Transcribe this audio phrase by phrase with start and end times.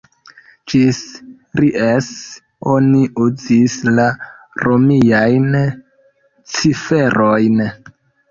[0.71, 0.99] Ĝis
[1.59, 2.07] Ries
[2.77, 4.07] oni uzis la
[4.65, 5.61] romiajn
[6.57, 7.63] ciferojn.